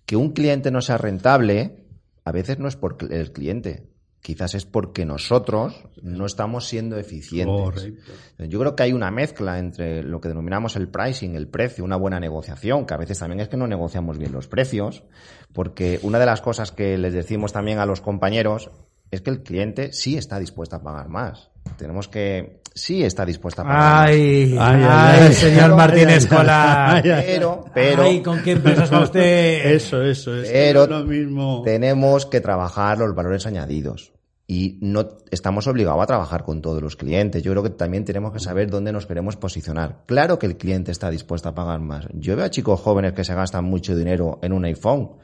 Que 0.07 0.17
un 0.17 0.33
cliente 0.33 0.71
no 0.71 0.81
sea 0.81 0.99
rentable, 0.99 1.85
a 2.25 2.33
veces 2.33 2.59
no 2.59 2.69
es 2.69 2.77
por 2.77 2.97
el 3.11 3.33
cliente, 3.33 3.89
quizás 4.21 4.55
es 4.55 4.67
porque 4.67 5.05
nosotros 5.05 5.85
no 6.03 6.27
estamos 6.27 6.67
siendo 6.67 6.99
eficientes. 6.99 7.93
Yo 8.39 8.59
creo 8.59 8.77
que 8.77 8.83
hay 8.83 8.93
una 8.93 9.11
mezcla 9.11 9.59
entre 9.59 10.03
lo 10.03 10.21
que 10.21 10.29
denominamos 10.29 10.77
el 10.77 10.89
pricing, 10.89 11.35
el 11.35 11.49
precio, 11.49 11.85
una 11.85 11.97
buena 11.97 12.21
negociación, 12.21 12.87
que 12.87 12.95
a 12.95 12.99
veces 12.99 13.19
también 13.19 13.41
es 13.41 13.49
que 13.49 13.57
no 13.57 13.67
negociamos 13.67 14.19
bien 14.19 14.33
los 14.33 14.49
precios, 14.49 15.05
porque 15.53 16.01
una 16.03 16.19
de 16.19 16.27
las 16.27 16.41
cosas 16.41 16.73
que 16.73 16.99
les 16.99 17.13
decimos 17.13 17.53
también 17.53 17.79
a 17.79 17.87
los 17.87 18.01
compañeros 18.01 18.71
es 19.11 19.21
que 19.21 19.31
el 19.31 19.43
cliente 19.43 19.93
sí 19.93 20.17
está 20.17 20.39
dispuesto 20.39 20.77
a 20.77 20.83
pagar 20.83 21.09
más. 21.09 21.51
Tenemos 21.77 22.09
que 22.09 22.61
sí 22.75 23.03
está 23.03 23.25
dispuesta 23.25 23.63
a 23.63 23.65
pagar. 23.65 24.09
Ay, 24.09 24.57
ay, 24.59 24.83
ay, 24.89 25.33
señor 25.35 25.77
Martínez 25.77 26.27
Cola. 26.27 27.01
Pero, 27.03 27.65
pero. 27.75 28.03
Ay, 28.03 28.23
¿con 28.23 28.43
qué 28.43 28.53
empresas 28.53 28.93
va 28.93 29.03
usted? 29.03 29.67
Eso, 29.73 30.03
eso, 30.03 30.35
eso. 30.35 30.51
Pero 30.51 30.87
lo 30.87 31.05
mismo. 31.05 31.63
tenemos 31.65 32.27
que 32.27 32.41
trabajar 32.41 32.99
los 32.99 33.15
valores 33.15 33.47
añadidos. 33.47 34.13
Y 34.51 34.79
no 34.81 35.07
estamos 35.31 35.67
obligados 35.67 36.03
a 36.03 36.07
trabajar 36.07 36.43
con 36.43 36.63
todos 36.63 36.83
los 36.83 36.97
clientes. 36.97 37.43
Yo 37.43 37.53
creo 37.53 37.63
que 37.63 37.71
también 37.71 38.07
tenemos 38.07 38.33
que 38.33 38.41
saber 38.41 38.71
dónde 38.71 38.93
nos 38.93 39.05
queremos 39.05 39.37
posicionar. 39.37 40.05
Claro 40.07 40.39
que 40.39 40.47
el 40.47 40.57
cliente 40.57 40.91
está 40.91 41.11
dispuesto 41.11 41.51
a 41.51 41.55
pagar 41.55 41.81
más. 41.81 42.07
Yo 42.15 42.35
veo 42.35 42.47
a 42.47 42.51
chicos 42.51 42.81
jóvenes 42.81 43.13
que 43.13 43.25
se 43.25 43.35
gastan 43.35 43.67
mucho 43.67 43.95
dinero 43.95 44.39
en 44.41 44.55
un 44.55 44.65
iPhone. 44.65 45.19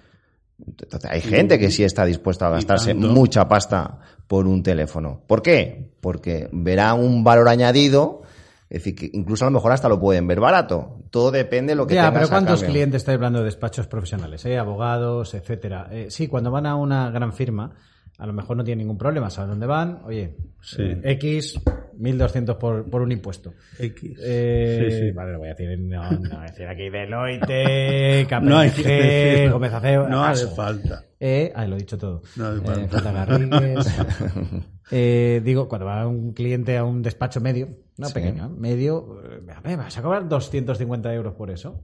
Entonces, 0.66 1.10
hay 1.10 1.20
gente 1.20 1.58
que 1.58 1.70
sí 1.70 1.82
está 1.84 2.04
dispuesta 2.04 2.46
a 2.46 2.50
gastarse 2.50 2.94
mucha 2.94 3.48
pasta 3.48 3.98
por 4.26 4.46
un 4.46 4.62
teléfono. 4.62 5.22
¿Por 5.26 5.42
qué? 5.42 5.92
Porque 6.00 6.48
verá 6.52 6.94
un 6.94 7.24
valor 7.24 7.48
añadido, 7.48 8.22
es 8.70 8.84
decir, 8.84 8.94
que 8.94 9.10
incluso 9.12 9.44
a 9.44 9.48
lo 9.48 9.52
mejor 9.54 9.72
hasta 9.72 9.88
lo 9.88 9.98
pueden 10.00 10.26
ver 10.26 10.40
barato. 10.40 10.98
Todo 11.10 11.30
depende 11.30 11.72
de 11.72 11.76
lo 11.76 11.86
que 11.86 11.94
Ya, 11.94 12.06
tengas 12.06 12.14
pero 12.14 12.28
¿cuántos 12.30 12.62
clientes 12.64 13.02
estáis 13.02 13.16
hablando 13.16 13.40
de 13.40 13.46
despachos 13.46 13.86
profesionales? 13.86 14.44
eh? 14.46 14.56
Abogados, 14.58 15.34
etcétera. 15.34 15.88
Eh, 15.90 16.06
sí, 16.10 16.28
cuando 16.28 16.50
van 16.50 16.66
a 16.66 16.76
una 16.76 17.10
gran 17.10 17.32
firma, 17.32 17.72
a 18.18 18.26
lo 18.26 18.32
mejor 18.32 18.56
no 18.56 18.64
tienen 18.64 18.78
ningún 18.86 18.98
problema. 18.98 19.30
Saben 19.30 19.50
dónde 19.50 19.66
van. 19.66 20.02
Oye, 20.04 20.36
Sí. 20.62 20.82
eh, 20.82 21.00
X, 21.04 21.60
1.200 21.98 22.56
por, 22.58 22.88
por 22.90 23.02
un 23.02 23.12
impuesto. 23.12 23.52
X. 23.78 24.18
Eh, 24.22 24.88
Sí, 24.90 24.98
sí. 24.98 25.10
Vale, 25.12 25.32
lo 25.32 25.38
voy 25.38 25.48
a 25.48 25.54
decir, 25.54 25.78
no, 25.78 26.10
no 26.10 26.18
voy 26.18 26.30
a 26.38 26.50
decir 26.50 26.66
aquí 26.66 26.90
Deloitte, 26.90 28.26
KPMG, 28.28 28.42
No 28.42 28.58
hay 28.58 28.70
que 28.70 28.82
decirlo. 28.82 29.52
Gómez 29.54 29.72
Aceo, 29.72 30.08
No 30.08 30.24
hace 30.24 30.46
falta. 30.48 31.04
Eh, 31.20 31.52
ah, 31.54 31.66
lo 31.66 31.76
he 31.76 31.78
dicho 31.78 31.96
todo. 31.98 32.22
No 32.36 32.46
hace 32.46 32.58
Eh, 32.58 32.62
falta. 32.64 33.00
falta 33.00 33.12
Garrigues. 33.12 33.86
Eh, 34.90 35.40
digo, 35.42 35.66
cuando 35.66 35.86
va 35.86 36.06
un 36.06 36.34
cliente 36.34 36.76
a 36.76 36.84
un 36.84 37.00
despacho 37.00 37.40
medio, 37.40 37.70
no 37.96 38.08
Sí. 38.08 38.12
pequeño, 38.12 38.44
¿eh? 38.44 38.48
medio, 38.54 39.18
eh, 39.24 39.50
a 39.50 39.62
ver, 39.62 39.78
vas 39.78 39.96
a 39.96 40.02
cobrar 40.02 40.28
250 40.28 41.12
euros 41.14 41.32
por 41.34 41.50
eso, 41.50 41.80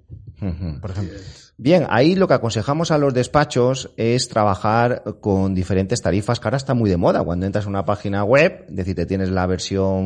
por 0.82 0.90
ejemplo. 0.90 1.16
Bien, 1.56 1.86
ahí 1.88 2.14
lo 2.14 2.28
que 2.28 2.34
aconsejamos 2.34 2.90
a 2.90 2.98
los 2.98 3.14
despachos 3.14 3.90
es 3.96 4.28
trabajar 4.28 5.02
con 5.20 5.54
diferentes 5.54 6.02
tarifas, 6.02 6.40
que 6.40 6.48
ahora 6.48 6.58
está 6.58 6.74
muy 6.74 6.90
de 6.90 6.98
moda. 6.98 7.24
Cuando 7.24 7.46
entras 7.46 7.64
a 7.64 7.68
una 7.70 7.86
página 7.86 8.22
web, 8.22 8.66
es 8.68 8.76
decir, 8.76 8.94
te 8.94 9.06
tienes 9.06 9.30
la 9.30 9.46
versión 9.46 9.99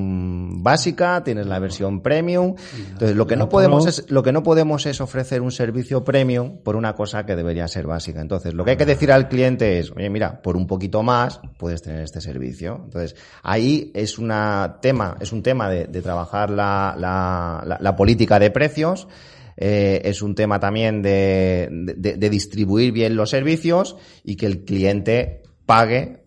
básica, 0.62 1.22
tienes 1.24 1.46
la 1.46 1.58
versión 1.58 2.00
premium. 2.00 2.54
Entonces, 2.92 3.16
lo 3.16 3.26
que 3.26 3.36
no 3.36 3.48
podemos 3.48 3.86
es, 3.86 4.10
lo 4.10 4.22
que 4.22 4.32
no 4.32 4.42
podemos 4.42 4.86
es 4.86 5.00
ofrecer 5.00 5.42
un 5.42 5.52
servicio 5.52 6.04
premium 6.04 6.58
por 6.62 6.76
una 6.76 6.94
cosa 6.94 7.24
que 7.26 7.36
debería 7.36 7.68
ser 7.68 7.86
básica. 7.86 8.20
Entonces, 8.20 8.54
lo 8.54 8.64
que 8.64 8.72
hay 8.72 8.76
que 8.76 8.86
decir 8.86 9.10
al 9.12 9.28
cliente 9.28 9.78
es, 9.78 9.90
oye, 9.90 10.10
mira, 10.10 10.40
por 10.42 10.56
un 10.56 10.66
poquito 10.66 11.02
más 11.02 11.40
puedes 11.58 11.82
tener 11.82 12.02
este 12.02 12.20
servicio. 12.20 12.80
Entonces, 12.84 13.16
ahí 13.42 13.90
es 13.94 14.18
una 14.18 14.78
tema, 14.80 15.16
es 15.20 15.32
un 15.32 15.42
tema 15.42 15.68
de, 15.70 15.86
de 15.86 16.02
trabajar 16.02 16.50
la, 16.50 16.94
la, 16.98 17.62
la- 17.66 17.78
la 17.80 17.96
política 17.96 18.38
de 18.38 18.50
precios. 18.50 19.08
Eh, 19.56 20.00
es 20.04 20.20
un 20.20 20.34
tema 20.34 20.58
también 20.58 21.00
de, 21.00 21.68
de- 21.96 22.16
de 22.16 22.30
distribuir 22.30 22.90
bien 22.92 23.14
los 23.14 23.30
servicios 23.30 23.96
y 24.24 24.34
que 24.36 24.46
el 24.46 24.64
cliente 24.64 25.42
pague 25.64 26.23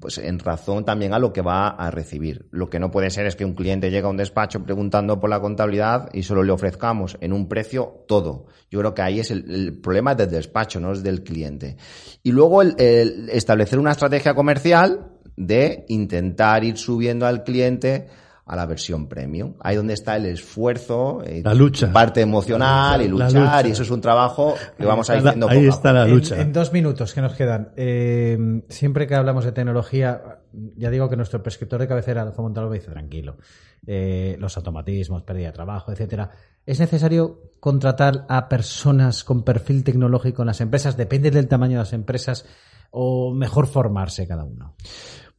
pues 0.00 0.18
en 0.18 0.38
razón 0.38 0.84
también 0.84 1.14
a 1.14 1.18
lo 1.18 1.32
que 1.32 1.42
va 1.42 1.68
a 1.68 1.90
recibir. 1.90 2.46
Lo 2.50 2.68
que 2.68 2.80
no 2.80 2.90
puede 2.90 3.10
ser 3.10 3.26
es 3.26 3.36
que 3.36 3.44
un 3.44 3.54
cliente 3.54 3.90
llegue 3.90 4.06
a 4.06 4.10
un 4.10 4.16
despacho 4.16 4.62
preguntando 4.64 5.20
por 5.20 5.30
la 5.30 5.40
contabilidad 5.40 6.08
y 6.12 6.22
solo 6.22 6.42
le 6.42 6.52
ofrezcamos 6.52 7.16
en 7.20 7.32
un 7.32 7.48
precio 7.48 8.04
todo. 8.08 8.46
Yo 8.70 8.80
creo 8.80 8.94
que 8.94 9.02
ahí 9.02 9.20
es 9.20 9.30
el, 9.30 9.78
problema 9.80 10.14
del 10.14 10.30
despacho, 10.30 10.80
no 10.80 10.92
es 10.92 11.02
del 11.02 11.22
cliente. 11.22 11.76
Y 12.22 12.32
luego 12.32 12.62
el 12.62 13.28
establecer 13.30 13.78
una 13.78 13.92
estrategia 13.92 14.34
comercial 14.34 15.12
de 15.36 15.84
intentar 15.88 16.64
ir 16.64 16.76
subiendo 16.76 17.26
al 17.26 17.44
cliente 17.44 18.06
a 18.46 18.56
la 18.56 18.66
versión 18.66 19.08
premium. 19.08 19.54
Ahí 19.60 19.76
donde 19.76 19.94
está 19.94 20.16
el 20.16 20.26
esfuerzo, 20.26 21.22
eh, 21.24 21.40
La 21.42 21.54
lucha. 21.54 21.90
parte 21.92 22.20
emocional 22.20 23.00
y 23.00 23.08
luchar, 23.08 23.32
lucha. 23.32 23.68
y 23.68 23.70
eso 23.70 23.82
es 23.82 23.90
un 23.90 24.00
trabajo 24.00 24.54
que 24.76 24.84
vamos 24.84 25.08
a 25.08 25.16
ir 25.16 25.26
haciendo 25.26 25.48
ahí 25.48 25.66
está 25.66 25.92
la 25.92 26.06
lucha. 26.06 26.40
En, 26.40 26.52
dos 26.52 26.72
minutos 26.72 27.14
que 27.14 27.22
nos 27.22 27.34
quedan, 27.34 27.72
eh, 27.76 28.62
siempre 28.68 29.06
que 29.06 29.14
hablamos 29.14 29.44
de 29.44 29.52
tecnología, 29.52 30.40
ya 30.76 30.90
digo 30.90 31.08
que 31.08 31.16
nuestro 31.16 31.42
prescriptor 31.42 31.80
de 31.80 31.88
cabecera, 31.88 32.22
Adolfo 32.22 32.42
Montalvo, 32.42 32.72
dice 32.72 32.90
tranquilo. 32.90 33.38
Eh, 33.86 34.36
los 34.38 34.56
automatismos, 34.56 35.22
pérdida 35.22 35.48
de 35.48 35.52
trabajo, 35.52 35.92
etcétera. 35.92 36.30
¿Es 36.66 36.80
necesario 36.80 37.52
contratar 37.60 38.24
a 38.28 38.48
personas 38.48 39.24
con 39.24 39.42
perfil 39.42 39.84
tecnológico 39.84 40.42
en 40.42 40.46
las 40.46 40.60
empresas? 40.60 40.96
¿Depende 40.96 41.30
del 41.30 41.48
tamaño 41.48 41.72
de 41.72 41.78
las 41.78 41.92
empresas? 41.92 42.46
¿O 42.90 43.34
mejor 43.34 43.66
formarse 43.66 44.26
cada 44.26 44.44
uno? 44.44 44.74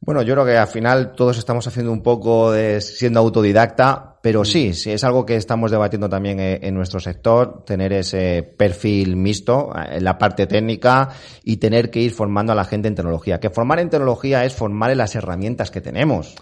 Bueno, 0.00 0.22
yo 0.22 0.34
creo 0.34 0.46
que 0.46 0.56
al 0.56 0.68
final 0.68 1.12
todos 1.12 1.38
estamos 1.38 1.66
haciendo 1.66 1.90
un 1.90 2.02
poco 2.02 2.52
de 2.52 2.80
siendo 2.80 3.18
autodidacta, 3.18 4.18
pero 4.22 4.44
sí, 4.44 4.74
sí 4.74 4.90
es 4.90 5.04
algo 5.04 5.24
que 5.24 5.36
estamos 5.36 5.70
debatiendo 5.70 6.08
también 6.08 6.38
eh, 6.38 6.58
en 6.62 6.74
nuestro 6.74 7.00
sector, 7.00 7.64
tener 7.64 7.92
ese 7.92 8.42
perfil 8.42 9.16
mixto 9.16 9.72
eh, 9.74 9.96
en 9.96 10.04
la 10.04 10.18
parte 10.18 10.46
técnica 10.46 11.10
y 11.42 11.56
tener 11.56 11.90
que 11.90 12.00
ir 12.00 12.12
formando 12.12 12.52
a 12.52 12.54
la 12.54 12.64
gente 12.64 12.88
en 12.88 12.94
tecnología. 12.94 13.40
Que 13.40 13.50
formar 13.50 13.80
en 13.80 13.90
tecnología 13.90 14.44
es 14.44 14.54
formar 14.54 14.90
en 14.90 14.98
las 14.98 15.14
herramientas 15.14 15.70
que 15.70 15.80
tenemos, 15.80 16.36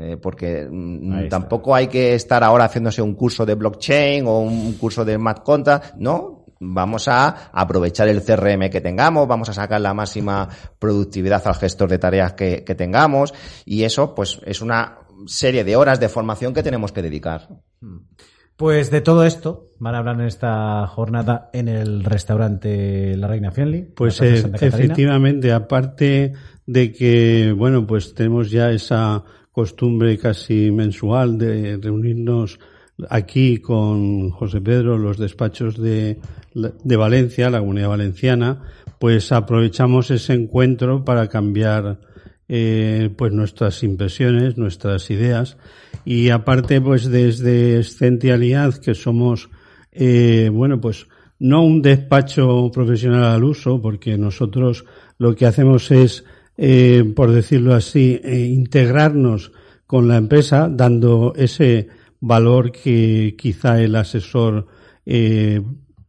eh, 0.00 0.16
porque 0.20 0.68
mm, 0.70 1.24
está. 1.24 1.40
tampoco 1.40 1.74
hay 1.74 1.88
que 1.88 2.14
estar 2.14 2.44
ahora 2.44 2.66
haciéndose 2.66 3.02
un 3.02 3.14
curso 3.14 3.44
de 3.44 3.54
blockchain 3.54 4.26
o 4.26 4.40
un 4.40 4.74
curso 4.74 5.04
de 5.04 5.18
Mad 5.18 5.38
Conta, 5.38 5.94
no, 5.98 6.39
vamos 6.60 7.08
a 7.08 7.50
aprovechar 7.52 8.08
el 8.08 8.22
CRM 8.22 8.70
que 8.70 8.80
tengamos, 8.80 9.26
vamos 9.26 9.48
a 9.48 9.54
sacar 9.54 9.80
la 9.80 9.94
máxima 9.94 10.48
productividad 10.78 11.42
al 11.46 11.54
gestor 11.54 11.88
de 11.88 11.98
tareas 11.98 12.34
que, 12.34 12.62
que 12.64 12.74
tengamos 12.74 13.34
y 13.64 13.82
eso 13.82 14.14
pues 14.14 14.40
es 14.44 14.60
una 14.60 14.98
serie 15.26 15.64
de 15.64 15.76
horas 15.76 15.98
de 15.98 16.08
formación 16.08 16.54
que 16.54 16.62
tenemos 16.62 16.92
que 16.92 17.02
dedicar. 17.02 17.48
Pues 18.56 18.90
de 18.90 19.00
todo 19.00 19.24
esto 19.24 19.70
van 19.78 19.94
a 19.94 19.98
hablar 19.98 20.20
en 20.20 20.26
esta 20.26 20.86
jornada 20.86 21.48
en 21.54 21.68
el 21.68 22.04
restaurante 22.04 23.16
La 23.16 23.26
Reina 23.26 23.50
Friendly. 23.50 23.92
Pues 23.96 24.20
eh, 24.20 24.44
efectivamente, 24.60 25.50
aparte 25.50 26.34
de 26.66 26.92
que, 26.92 27.54
bueno, 27.56 27.86
pues 27.86 28.14
tenemos 28.14 28.50
ya 28.50 28.70
esa 28.70 29.24
costumbre 29.50 30.18
casi 30.18 30.70
mensual 30.70 31.38
de 31.38 31.78
reunirnos 31.80 32.60
aquí 33.08 33.58
con 33.58 34.30
José 34.30 34.60
Pedro, 34.60 34.98
los 34.98 35.18
despachos 35.18 35.76
de, 35.78 36.18
de 36.54 36.96
Valencia, 36.96 37.50
la 37.50 37.60
comunidad 37.60 37.88
valenciana, 37.88 38.62
pues 38.98 39.32
aprovechamos 39.32 40.10
ese 40.10 40.34
encuentro 40.34 41.04
para 41.04 41.28
cambiar 41.28 42.00
eh, 42.48 43.10
pues 43.16 43.32
nuestras 43.32 43.82
impresiones, 43.82 44.58
nuestras 44.58 45.10
ideas. 45.10 45.56
Y 46.04 46.30
aparte 46.30 46.80
pues 46.80 47.08
desde 47.08 47.82
Scenti 47.84 48.28
que 48.82 48.94
somos 48.94 49.48
eh, 49.92 50.50
bueno 50.52 50.80
pues 50.80 51.06
no 51.38 51.64
un 51.64 51.80
despacho 51.80 52.70
profesional 52.72 53.24
al 53.24 53.44
uso 53.44 53.80
porque 53.80 54.18
nosotros 54.18 54.84
lo 55.18 55.34
que 55.34 55.46
hacemos 55.46 55.90
es 55.90 56.24
eh, 56.56 57.04
por 57.16 57.32
decirlo 57.32 57.74
así 57.74 58.20
eh, 58.22 58.38
integrarnos 58.40 59.52
con 59.86 60.08
la 60.08 60.16
empresa 60.16 60.68
dando 60.70 61.32
ese 61.36 61.88
valor 62.20 62.72
que 62.72 63.34
quizá 63.36 63.80
el 63.80 63.96
asesor 63.96 64.66
eh, 65.06 65.60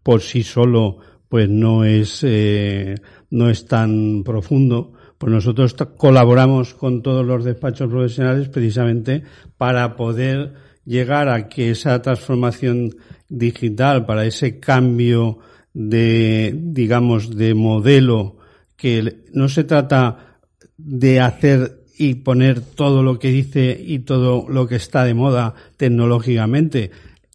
por 0.03 0.21
sí 0.21 0.43
solo 0.43 0.97
pues 1.29 1.49
no 1.49 1.85
es 1.85 2.19
eh, 2.23 2.95
no 3.29 3.49
es 3.49 3.65
tan 3.65 4.23
profundo 4.23 4.93
pues 5.17 5.31
nosotros 5.31 5.75
colaboramos 5.97 6.73
con 6.73 7.03
todos 7.03 7.23
los 7.23 7.45
despachos 7.45 7.89
profesionales 7.89 8.49
precisamente 8.49 9.23
para 9.55 9.95
poder 9.95 10.53
llegar 10.83 11.29
a 11.29 11.47
que 11.47 11.69
esa 11.69 12.01
transformación 12.01 12.95
digital, 13.29 14.05
para 14.05 14.25
ese 14.25 14.59
cambio 14.59 15.37
de, 15.73 16.53
digamos, 16.55 17.35
de 17.35 17.53
modelo, 17.53 18.37
que 18.75 19.25
no 19.31 19.47
se 19.47 19.63
trata 19.63 20.39
de 20.75 21.19
hacer 21.19 21.80
y 22.01 22.15
poner 22.15 22.61
todo 22.61 23.03
lo 23.03 23.19
que 23.19 23.27
dice 23.27 23.79
y 23.79 23.99
todo 23.99 24.47
lo 24.49 24.67
que 24.67 24.77
está 24.77 25.03
de 25.03 25.13
moda 25.13 25.53
tecnológicamente. 25.77 26.89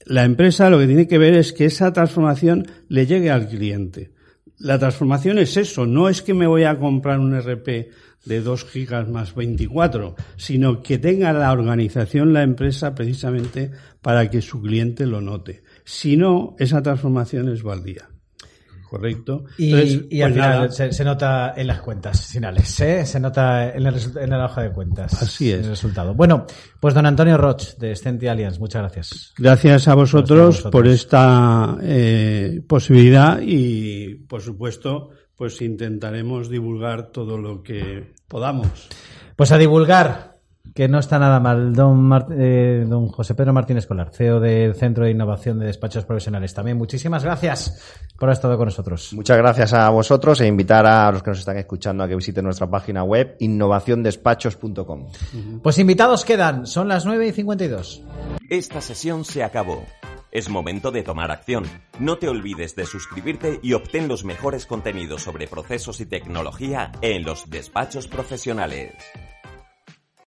La 0.07 0.25
empresa 0.25 0.71
lo 0.71 0.81
que 0.81 0.89
tiene 0.89 1.07
que 1.07 1.19
ver 1.19 1.35
es 1.35 1.53
que 1.53 1.67
esa 1.67 1.93
transformación 1.93 2.67
le 2.89 3.07
llegue 3.07 3.31
al 3.31 3.47
cliente. 3.47 4.11
La 4.59 4.77
transformación 4.81 5.39
es 5.39 5.57
eso, 5.57 5.87
no 5.87 6.09
es 6.09 6.21
que 6.21 6.35
me 6.35 6.49
voy 6.49 6.65
a 6.65 6.81
comprar 6.81 7.21
un 7.21 7.41
RP 7.41 7.93
de 8.25 8.41
2 8.41 8.65
gigas 8.65 9.09
más 9.09 9.37
24, 9.37 10.17
sino 10.37 10.83
que 10.83 10.99
tenga 10.99 11.33
la 11.33 11.53
organización, 11.53 12.33
la 12.33 12.43
empresa, 12.43 12.93
precisamente 12.93 13.71
para 14.03 14.29
que 14.29 14.43
su 14.43 14.61
cliente 14.61 15.07
lo 15.07 15.21
note. 15.21 15.63
Si 15.85 16.17
no, 16.17 16.57
esa 16.59 16.83
transformación 16.83 17.51
es 17.51 17.63
baldía. 17.63 18.09
Correcto. 18.89 19.45
Y, 19.59 19.73
Entonces, 19.73 20.05
y 20.11 20.23
al 20.23 20.33
pues 20.33 20.45
final 20.45 20.59
nada, 20.59 20.73
se, 20.73 20.93
se 20.93 21.05
nota 21.05 21.55
en 21.57 21.67
las 21.67 21.81
cuentas 21.81 22.27
finales, 22.27 22.81
¿eh? 22.81 23.05
se 23.07 23.21
nota 23.21 23.75
en, 23.75 23.87
el 23.87 23.97
en 24.19 24.31
la 24.31 24.45
hoja 24.45 24.63
de 24.63 24.73
cuentas. 24.73 25.23
Así 25.23 25.53
es. 25.53 25.61
El 25.61 25.71
resultado. 25.71 26.15
Bueno, 26.15 26.47
pues 26.81 26.95
don 26.95 27.07
Antonio 27.07 27.37
Roch 27.37 27.77
de 27.79 27.95
Scenti 27.95 28.27
Alliance, 28.29 28.59
muchas 28.59 28.83
gracias. 28.83 29.35
Gracias 29.37 29.89
a 29.89 29.95
vosotros, 29.95 30.47
vosotros. 30.47 30.73
por 30.73 30.87
esta 30.87 31.77
eh, 31.83 32.63
posibilidad 32.67 33.41
y, 33.43 34.15
por 34.15 34.41
supuesto, 34.41 35.11
pues 35.37 35.61
intentaremos 35.61 36.49
divulgar 36.49 37.11
todo 37.11 37.39
lo 37.39 37.63
que 37.63 38.15
podamos. 38.29 38.89
Pues 39.37 39.53
a 39.53 39.59
divulgar, 39.59 40.36
que 40.75 40.89
no 40.89 40.99
está 40.99 41.19
nada 41.19 41.41
mal, 41.41 41.73
don, 41.75 42.03
Mar- 42.03 42.27
eh, 42.31 42.85
don 42.87 43.09
José 43.09 43.35
Pedro 43.35 43.53
Martínez 43.53 43.87
Colar, 43.87 44.11
CEO 44.13 44.41
del 44.41 44.75
Centro 44.75 45.05
de 45.05 45.11
Innovación 45.11 45.59
de 45.59 45.67
Despachos 45.67 46.05
Profesionales. 46.05 46.53
También 46.55 46.77
muchísimas 46.77 47.25
gracias 47.25 47.83
por 48.19 48.29
haber 48.29 48.35
estado 48.35 48.57
con 48.57 48.67
nosotros. 48.67 49.13
Muchas 49.15 49.37
gracias 49.39 49.73
a 49.73 49.89
vosotros 49.91 50.41
e 50.41 50.47
invitar 50.47 50.87
a 50.87 51.11
los 51.13 51.23
que 51.23 51.31
nos 51.31 51.39
están 51.39 51.57
escuchando 51.59 52.05
a 52.05 52.09
que 52.09 52.17
visiten 52.17 52.45
nuestra 52.45 52.69
página 52.71 53.03
web 53.05 53.37
innovaciondespachos.com. 53.41 55.07
Pues 55.63 55.79
invitados 55.79 56.25
quedan, 56.25 56.67
son 56.67 56.89
las 56.89 57.05
9 57.07 57.29
y 57.29 57.33
52. 57.33 58.03
Esta 58.51 58.81
sesión 58.81 59.25
se 59.25 59.43
acabó. 59.43 59.85
Es 60.33 60.51
momento 60.51 60.91
de 60.91 61.03
tomar 61.03 61.31
acción. 61.31 61.65
No 61.99 62.19
te 62.19 62.29
olvides 62.29 62.77
de 62.77 62.85
suscribirte 62.85 63.59
y 63.63 63.73
obtén 63.73 64.07
los 64.09 64.25
mejores 64.25 64.67
contenidos 64.67 65.23
sobre 65.23 65.47
procesos 65.47 66.01
y 66.01 66.07
tecnología 66.07 66.93
en 67.01 67.23
los 67.25 67.49
despachos 67.49 68.07
profesionales. 68.07 68.93